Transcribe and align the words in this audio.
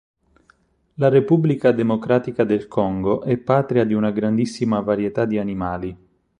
La 0.95 1.09
Repubblica 1.09 1.71
Democratica 1.71 2.43
del 2.43 2.67
Congo 2.67 3.21
è 3.21 3.37
patria 3.37 3.83
di 3.83 3.93
una 3.93 4.09
grandissima 4.09 4.79
varietà 4.79 5.25
di 5.25 5.37
animali. 5.37 5.95